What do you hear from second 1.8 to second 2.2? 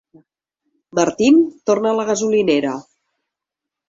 a la